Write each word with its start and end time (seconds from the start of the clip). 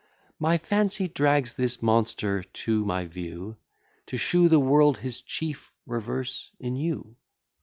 My 0.39 0.57
fancy 0.57 1.07
drags 1.07 1.53
this 1.53 1.79
monster 1.79 2.41
to 2.41 2.83
my 2.83 3.05
view, 3.05 3.57
To 4.07 4.17
shew 4.17 4.49
the 4.49 4.59
world 4.59 4.97
his 4.97 5.21
chief 5.21 5.71
reverse 5.85 6.49
in 6.59 6.75
you. 6.75 7.17